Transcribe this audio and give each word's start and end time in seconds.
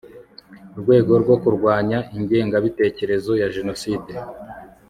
rwego 0.79 1.13
rwo 1.23 1.35
kurwanya 1.43 1.97
ingengabitekerezo 2.17 3.31
ya 3.41 3.47
Jenoside 3.55 4.11